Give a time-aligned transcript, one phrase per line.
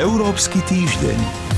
[0.00, 1.49] Európsky týždeň.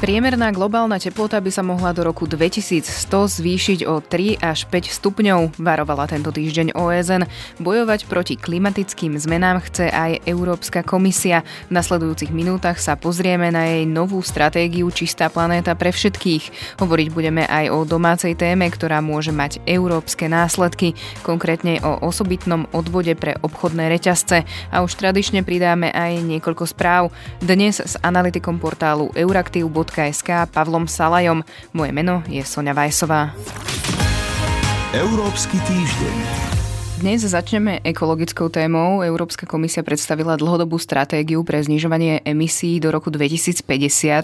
[0.00, 5.60] Priemerná globálna teplota by sa mohla do roku 2100 zvýšiť o 3 až 5 stupňov,
[5.60, 7.28] varovala tento týždeň OSN.
[7.60, 11.44] Bojovať proti klimatickým zmenám chce aj Európska komisia.
[11.68, 16.80] V nasledujúcich minútach sa pozrieme na jej novú stratégiu Čistá planéta pre všetkých.
[16.80, 23.12] Hovoriť budeme aj o domácej téme, ktorá môže mať európske následky, konkrétne o osobitnom odvode
[23.20, 24.48] pre obchodné reťazce.
[24.72, 27.12] A už tradične pridáme aj niekoľko správ.
[27.44, 31.42] Dnes s analytikom portálu Euraktiv Slovensko.sk Pavlom Salajom.
[31.74, 33.34] Moje meno je Sonja Vajsová.
[34.94, 36.49] Európsky týždeň.
[37.00, 39.00] Dnes začneme ekologickou témou.
[39.00, 43.64] Európska komisia predstavila dlhodobú stratégiu pre znižovanie emisí do roku 2050,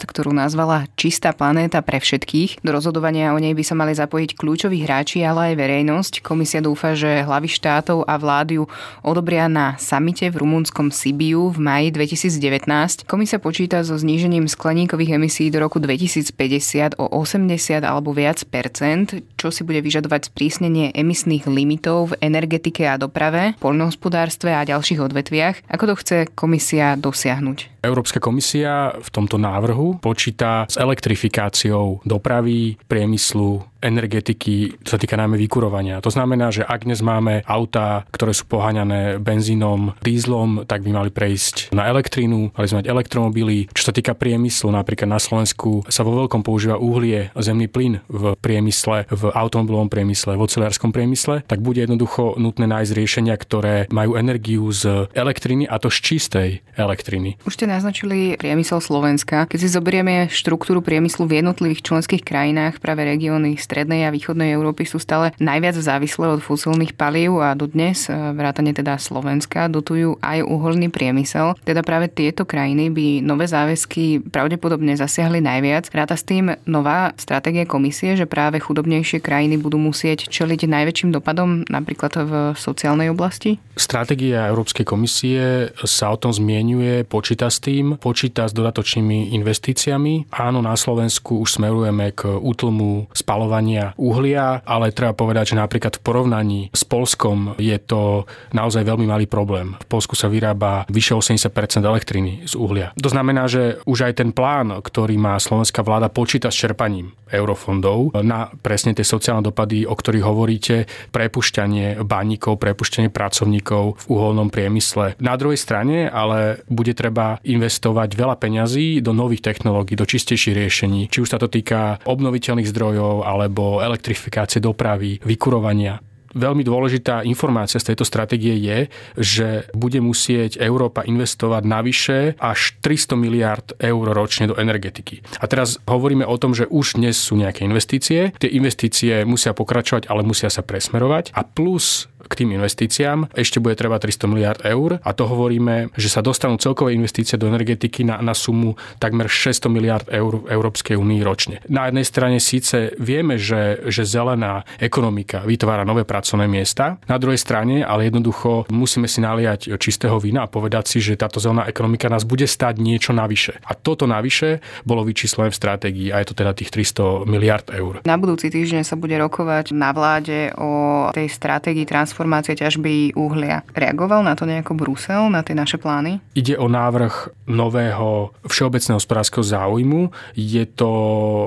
[0.04, 2.60] ktorú nazvala Čistá planéta pre všetkých.
[2.60, 6.12] Do rozhodovania o nej by sa mali zapojiť kľúčoví hráči, ale aj verejnosť.
[6.20, 8.68] Komisia dúfa, že hlavy štátov a vlády ju
[9.00, 13.08] odobria na samite v rumunskom Sibiu v maji 2019.
[13.08, 17.56] Komisia počíta so znížením skleníkových emisí do roku 2050 o 80
[17.88, 23.54] alebo viac percent, čo si bude vyžadovať sprísnenie emisných limitov v energetických energetike a doprave,
[23.62, 25.56] poľnohospodárstve a ďalších odvetviach.
[25.70, 27.78] Ako to chce komisia dosiahnuť?
[27.86, 35.38] Európska komisia v tomto návrhu počíta s elektrifikáciou dopravy, priemyslu, energetiky, čo sa týka najmä
[35.38, 36.02] vykurovania.
[36.02, 41.10] To znamená, že ak dnes máme autá, ktoré sú poháňané benzínom, dízlom, tak by mali
[41.12, 43.70] prejsť na elektrínu, mali sme mať elektromobily.
[43.70, 48.34] Čo sa týka priemyslu, napríklad na Slovensku sa vo veľkom používa uhlie, zemný plyn v
[48.42, 54.16] priemysle, v automobilovom priemysle, v ocelárskom priemysle, tak bude jednoducho nutné nájsť riešenia, ktoré majú
[54.16, 56.48] energiu z elektriny a to z čistej
[56.80, 57.36] elektriny.
[57.44, 59.44] Už ste naznačili priemysel Slovenska.
[59.44, 64.88] Keď si zoberieme štruktúru priemyslu v jednotlivých členských krajinách, práve regióny strednej a východnej Európy
[64.88, 70.46] sú stále najviac závislé od fosílnych palív a dodnes, e, vrátane teda Slovenska, dotujú aj
[70.46, 71.58] uholný priemysel.
[71.66, 75.90] Teda práve tieto krajiny by nové záväzky pravdepodobne zasiahli najviac.
[75.90, 81.66] Ráta s tým nová stratégia komisie, že práve chudobnejšie krajiny budú musieť čeliť najväčším dopadom
[81.66, 83.58] napríklad v sociálnej oblasti?
[83.76, 90.32] Stratégia Európskej komisie sa o tom zmienuje, počíta s tým, počíta s dodatočnými investíciami.
[90.32, 96.04] Áno, na Slovensku už smerujeme k útlmu spalovania uhlia, ale treba povedať, že napríklad v
[96.04, 98.24] porovnaní s Polskom je to
[98.56, 99.76] naozaj veľmi malý problém.
[99.84, 102.96] V Polsku sa vyrába vyše 80% elektriny z uhlia.
[102.96, 108.14] To znamená, že už aj ten plán, ktorý má slovenská vláda, počíta s čerpaním eurofondov
[108.22, 112.00] na presne tie sociálne dopady, o ktorých hovoríte, prepušťanie
[112.36, 115.16] baníkov, prepušťanie pracovníkov v uholnom priemysle.
[115.16, 121.08] Na druhej strane ale bude treba investovať veľa peňazí do nových technológií, do čistejších riešení,
[121.08, 126.02] či už sa to týka obnoviteľných zdrojov, ale alebo elektrifikácie dopravy, vykurovania
[126.36, 128.78] veľmi dôležitá informácia z tejto stratégie je,
[129.16, 135.24] že bude musieť Európa investovať navyše až 300 miliard eur ročne do energetiky.
[135.40, 138.36] A teraz hovoríme o tom, že už dnes sú nejaké investície.
[138.36, 141.32] Tie investície musia pokračovať, ale musia sa presmerovať.
[141.32, 143.32] A plus k tým investíciám.
[143.32, 147.48] Ešte bude treba 300 miliard eur a to hovoríme, že sa dostanú celkové investície do
[147.48, 151.62] energetiky na, na sumu takmer 600 miliard eur v Európskej únii ročne.
[151.70, 157.38] Na jednej strane síce vieme, že, že zelená ekonomika vytvára nové pracovné miesta, na druhej
[157.38, 162.10] strane ale jednoducho musíme si naliať čistého vína a povedať si, že táto zelená ekonomika
[162.10, 163.62] nás bude stať niečo navyše.
[163.62, 168.02] A toto navyše bolo vyčíslené v stratégii a je to teda tých 300 miliard eur.
[168.02, 173.60] Na budúci týždeň sa bude rokovať na vláde o tej stratégii transformácie transformácie ťažby uhlia.
[173.76, 176.16] Reagoval na to nejako Brusel, na tie naše plány?
[176.32, 180.08] Ide o návrh nového všeobecného hospodárskeho záujmu.
[180.32, 180.88] Je to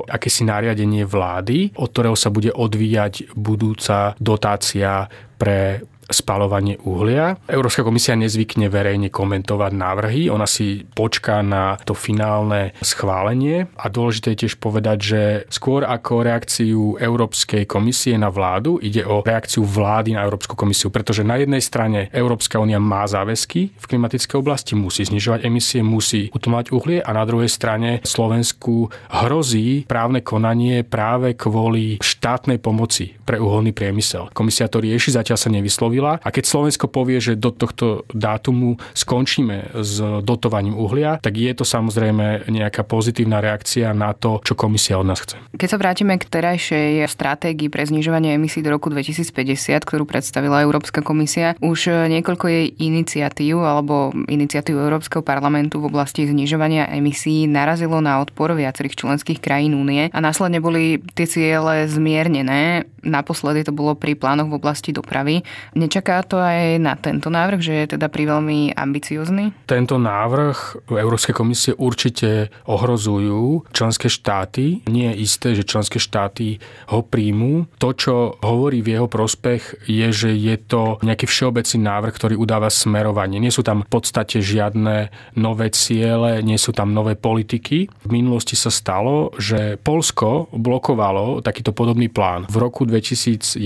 [0.05, 5.09] akési nariadenie vlády, od ktorého sa bude odvíjať budúca dotácia
[5.41, 7.37] pre spalovanie uhlia.
[7.45, 14.33] Európska komisia nezvykne verejne komentovať návrhy, ona si počká na to finálne schválenie a dôležité
[14.33, 15.21] je tiež povedať, že
[15.53, 21.21] skôr ako reakciu Európskej komisie na vládu ide o reakciu vlády na Európsku komisiu, pretože
[21.21, 26.73] na jednej strane Európska únia má záväzky v klimatickej oblasti, musí znižovať emisie, musí utlmať
[26.73, 33.71] uhlie a na druhej strane Slovensku hrozí právne konanie práve kvôli štátnej pomoci pre uholný
[33.75, 34.33] priemysel.
[34.33, 36.23] Komisia to rieši, zatiaľ sa nevyslovila urobila.
[36.23, 41.67] A keď Slovensko povie, že do tohto dátumu skončíme s dotovaním uhlia, tak je to
[41.67, 45.35] samozrejme nejaká pozitívna reakcia na to, čo komisia od nás chce.
[45.59, 51.03] Keď sa vrátime k terajšej stratégii pre znižovanie emisí do roku 2050, ktorú predstavila Európska
[51.03, 58.23] komisia, už niekoľko jej iniciatív alebo iniciatív Európskeho parlamentu v oblasti znižovania emisí narazilo na
[58.23, 62.87] odpor viacerých členských krajín únie a následne boli tie ciele zmiernené.
[62.99, 65.41] Naposledy to bolo pri plánoch v oblasti dopravy.
[65.89, 69.57] Nečaká to aj na tento návrh, že je teda priveľmi ambiciozný?
[69.65, 74.85] Tento návrh Európskej komisie určite ohrozujú členské štáty.
[74.85, 76.61] Nie je isté, že členské štáty
[76.93, 77.65] ho príjmú.
[77.81, 82.69] To, čo hovorí v jeho prospech, je, že je to nejaký všeobecný návrh, ktorý udáva
[82.69, 83.41] smerovanie.
[83.41, 85.09] Nie sú tam v podstate žiadne
[85.41, 87.89] nové ciele, nie sú tam nové politiky.
[87.89, 92.45] V minulosti sa stalo, že Polsko blokovalo takýto podobný plán.
[92.45, 93.57] V roku 2011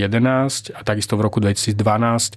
[0.71, 1.75] a takisto v roku 2012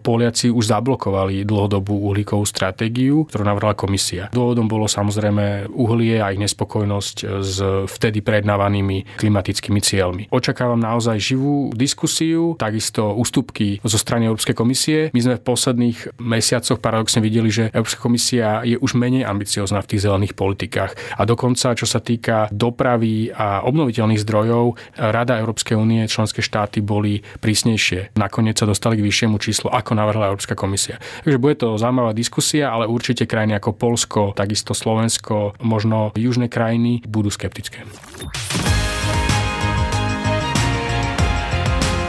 [0.03, 4.29] Poliaci už zablokovali dlhodobú uhlíkovú stratégiu, ktorú navrhla komisia.
[4.31, 7.57] Dôvodom bolo samozrejme uhlie a ich nespokojnosť s
[7.91, 10.23] vtedy prednávanými klimatickými cieľmi.
[10.31, 14.99] Očakávam naozaj živú diskusiu, takisto ústupky zo strany Európskej komisie.
[15.17, 19.91] My sme v posledných mesiacoch paradoxne videli, že Európska komisia je už menej ambiciozná v
[19.97, 20.93] tých zelených politikách.
[21.17, 27.25] A dokonca, čo sa týka dopravy a obnoviteľných zdrojov, Rada Európskej únie, členské štáty boli
[27.41, 28.15] prísnejšie.
[28.21, 31.01] Nakoniec sa dostali k vyššiemu číslu, ako navrhla Európska komisia.
[31.25, 37.01] Takže bude to zaujímavá diskusia, ale určite krajiny ako Polsko, takisto Slovensko, možno južné krajiny
[37.09, 37.81] budú skeptické.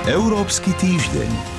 [0.07, 1.56] Európsky týždeň.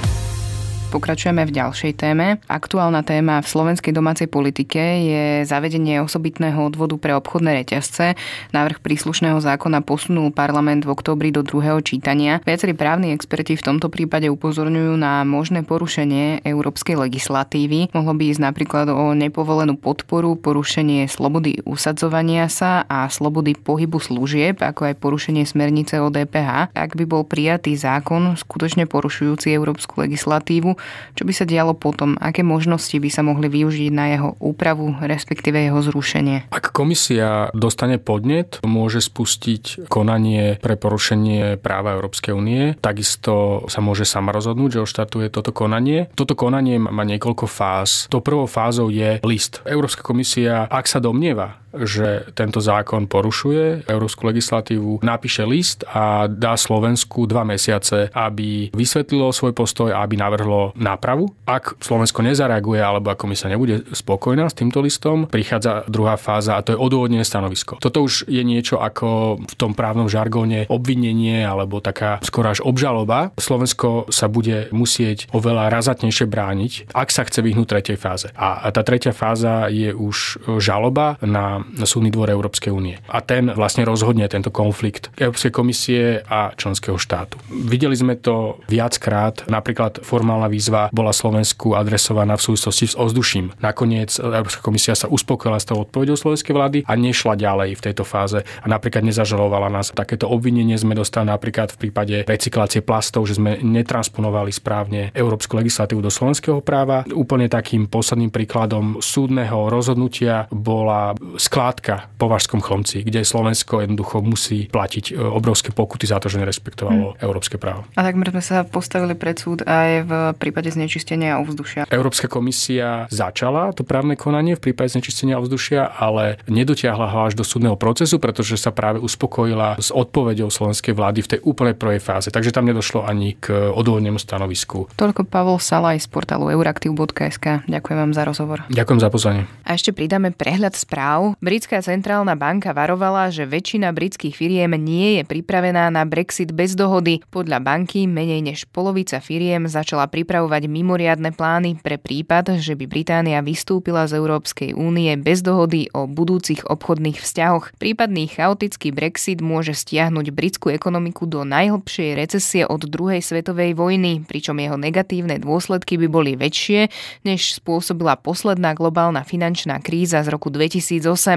[0.89, 2.41] Pokračujeme v ďalšej téme.
[2.49, 8.17] Aktuálna téma v slovenskej domácej politike je zavedenie osobitného odvodu pre obchodné reťazce.
[8.57, 12.41] Návrh príslušného zákona posunul parlament v oktobri do druhého čítania.
[12.41, 17.93] Viacerí právni experti v tomto prípade upozorňujú na možné porušenie európskej legislatívy.
[17.93, 24.65] Mohlo by ísť napríklad o nepovolenú podporu, porušenie slobody usadzovania sa a slobody pohybu služieb,
[24.65, 26.73] ako aj porušenie smernice o DPH.
[26.73, 30.78] Ak by bol prijatý zákon skutočne porušujúci európsku legislatívu,
[31.15, 35.59] čo by sa dialo potom, aké možnosti by sa mohli využiť na jeho úpravu, respektíve
[35.59, 36.51] jeho zrušenie.
[36.51, 42.75] Ak komisia dostane podnet, môže spustiť konanie pre porušenie práva Európskej únie.
[42.79, 46.09] Takisto sa môže sama rozhodnúť, že oštatuje toto konanie.
[46.15, 48.07] Toto konanie má niekoľko fáz.
[48.13, 49.61] To prvou fázou je list.
[49.67, 56.57] Európska komisia, ak sa domnieva, že tento zákon porušuje európsku legislatívu, napíše list a dá
[56.57, 61.29] Slovensku dva mesiace, aby vysvetlilo svoj postoj a aby navrhlo nápravu.
[61.45, 66.65] Ak Slovensko nezareaguje alebo ako sa nebude spokojná s týmto listom, prichádza druhá fáza a
[66.65, 67.79] to je odôvodnené stanovisko.
[67.79, 73.31] Toto už je niečo ako v tom právnom žargóne obvinenie alebo taká skoro až obžaloba.
[73.37, 78.29] Slovensko sa bude musieť oveľa razatnejšie brániť, ak sa chce vyhnúť tretej fáze.
[78.35, 83.01] A tá tretia fáza je už žaloba na súdny dvor Európskej únie.
[83.09, 87.41] A ten vlastne rozhodne tento konflikt Európskej komisie a členského štátu.
[87.49, 93.59] Videli sme to viackrát, napríklad formálna výzva bola Slovensku adresovaná v súvislosti s ovzduším.
[93.63, 98.05] Nakoniec Európska komisia sa uspokojila s tou odpovedou slovenskej vlády a nešla ďalej v tejto
[98.05, 99.95] fáze a napríklad nezažalovala nás.
[99.95, 106.01] Takéto obvinenie sme dostali napríklad v prípade recyklácie plastov, že sme netransponovali správne európsku legislatívu
[106.01, 107.05] do slovenského práva.
[107.09, 111.15] Úplne takým posledným príkladom súdneho rozhodnutia bola
[111.49, 116.37] skládka po Vašskom chlomci, kde Slovensko jednoducho musí platiť e, obrovské pokuty za to, že
[116.45, 117.25] nerespektovalo hmm.
[117.25, 117.89] európske právo.
[117.97, 121.89] A takmer sme sa postavili pred súd aj v prípade znečistenia ovzdušia.
[121.89, 127.47] Európska komisia začala to právne konanie v prípade znečistenia ovzdušia, ale nedotiahla ho až do
[127.47, 132.29] súdneho procesu, pretože sa práve uspokojila s odpoveďou slovenskej vlády v tej úplnej prvej fáze.
[132.29, 134.91] Takže tam nedošlo ani k odôvodnému stanovisku.
[134.99, 137.65] Toľko Pavol Salaj z portálu euraktiv.sk.
[137.65, 138.67] Ďakujem vám za rozhovor.
[138.69, 139.43] Ďakujem za pozvanie.
[139.63, 141.38] A ešte pridáme prehľad správ.
[141.39, 147.23] Britská centrálna banka varovala, že väčšina britských firiem nie je pripravená na Brexit bez dohody.
[147.31, 153.39] Podľa banky menej než polovica firiem začala pripravovať mimoriadne plány pre prípad, že by Británia
[153.39, 157.71] vystúpila z Európskej únie bez dohody o budúcich obchodných vzťahoch.
[157.79, 164.59] Prípadný chaotický Brexit môže stiahnuť britskú ekonomiku do najhlbšej recesie od druhej svetovej vojny, pričom
[164.59, 166.91] jeho negatívne dôsledky by boli väčšie,
[167.23, 171.28] než spôsobila posledná globálna finančná kríza z roku 2008.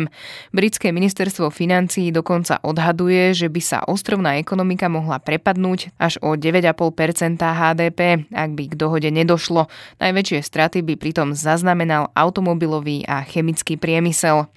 [0.55, 7.41] Britské ministerstvo financií dokonca odhaduje, že by sa ostrovná ekonomika mohla prepadnúť až o 9,5%
[7.41, 9.67] HDP, ak by k dohode nedošlo.
[9.99, 14.47] Najväčšie straty by pritom zaznamenal automobilový a chemický priemysel.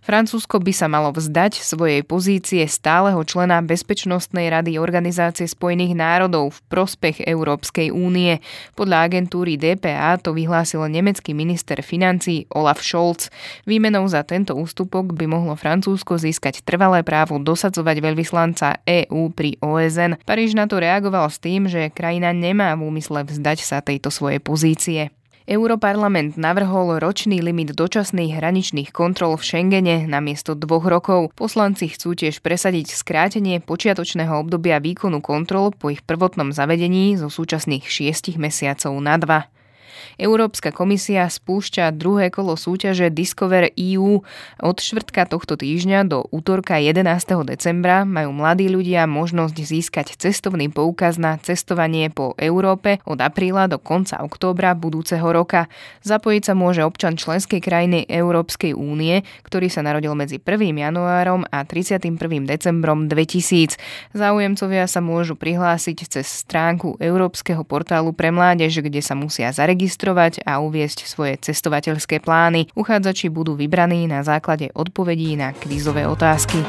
[0.00, 6.60] Francúzsko by sa malo vzdať svojej pozície stáleho člena Bezpečnostnej rady Organizácie spojených národov v
[6.72, 8.40] prospech Európskej únie.
[8.80, 13.28] Podľa agentúry DPA to vyhlásil nemecký minister financí Olaf Scholz.
[13.68, 20.16] Výmenou za tento ústupok by mohlo Francúzsko získať trvalé právo dosadzovať veľvyslanca EÚ pri OSN.
[20.24, 24.40] Paríž na to reagoval s tým, že krajina nemá v úmysle vzdať sa tejto svojej
[24.40, 25.12] pozície.
[25.44, 31.36] Europarlament navrhol ročný limit dočasných hraničných kontrol v Schengene na miesto dvoch rokov.
[31.36, 37.84] Poslanci chcú tiež presadiť skrátenie počiatočného obdobia výkonu kontrol po ich prvotnom zavedení zo súčasných
[37.84, 39.52] šiestich mesiacov na dva.
[40.16, 44.22] Európska komisia spúšťa druhé kolo súťaže Discover EU.
[44.60, 47.02] Od štvrtka tohto týždňa do útorka 11.
[47.48, 53.82] decembra majú mladí ľudia možnosť získať cestovný poukaz na cestovanie po Európe od apríla do
[53.82, 55.66] konca októbra budúceho roka.
[56.06, 60.70] Zapojiť sa môže občan členskej krajiny Európskej únie, ktorý sa narodil medzi 1.
[60.70, 62.14] januárom a 31.
[62.46, 63.80] decembrom 2000.
[64.14, 69.79] Záujemcovia sa môžu prihlásiť cez stránku Európskeho portálu pre mládež, kde sa musia zaregistrovať
[70.44, 72.68] a uviesť svoje cestovateľské plány.
[72.76, 76.60] Uchádzači budú vybraní na základe odpovedí na kvízové otázky.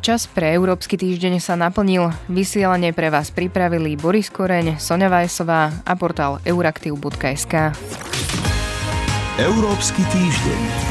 [0.00, 2.08] Čas pre Európsky týždeň sa naplnil.
[2.32, 7.76] Vysielanie pre vás pripravili Boris Koreň, Sonja Vajsová a portál euraktiv.sk.
[9.36, 10.89] Európsky týždeň.